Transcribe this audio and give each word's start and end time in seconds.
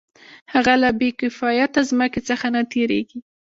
هغه 0.53 0.73
له 0.83 0.89
بې 0.99 1.09
کفایته 1.19 1.81
ځمکې 1.89 2.21
څخه 2.29 2.45
نه 2.55 2.61
تېرېږي 2.71 3.19